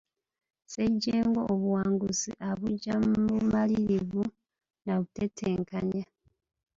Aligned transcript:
Ssejjengo 0.63 1.41
obuwanguzi 1.53 2.31
abuggya 2.49 2.95
mu 3.07 3.15
bumalirivu 3.29 4.23
na 4.85 4.93
butetenkanya. 5.01 6.03